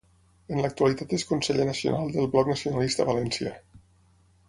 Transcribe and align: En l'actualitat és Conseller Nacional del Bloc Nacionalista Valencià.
En 0.55 0.61
l'actualitat 0.63 1.13
és 1.17 1.27
Conseller 1.33 1.69
Nacional 1.69 2.11
del 2.17 2.33
Bloc 2.35 2.53
Nacionalista 2.55 3.11
Valencià. 3.11 3.57